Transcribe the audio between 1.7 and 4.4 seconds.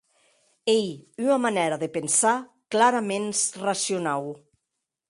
de pensar claraments racionau.